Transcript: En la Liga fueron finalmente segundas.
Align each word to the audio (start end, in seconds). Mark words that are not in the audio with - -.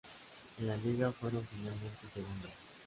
En 0.57 0.65
la 0.65 0.75
Liga 0.77 1.11
fueron 1.11 1.45
finalmente 1.47 2.09
segundas. 2.11 2.51